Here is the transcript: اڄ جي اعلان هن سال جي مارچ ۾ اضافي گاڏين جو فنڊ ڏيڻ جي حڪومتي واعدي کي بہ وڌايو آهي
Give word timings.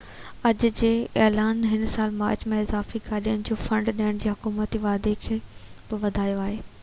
اڄ 0.49 0.63
جي 0.77 0.87
اعلان 1.25 1.59
هن 1.73 1.83
سال 1.91 2.09
جي 2.15 2.21
مارچ 2.21 2.45
۾ 2.53 2.61
اضافي 2.63 3.01
گاڏين 3.09 3.45
جو 3.49 3.57
فنڊ 3.65 3.91
ڏيڻ 3.99 4.21
جي 4.25 4.31
حڪومتي 4.31 4.83
واعدي 4.87 5.13
کي 5.27 5.41
بہ 5.93 6.01
وڌايو 6.07 6.41
آهي 6.47 6.57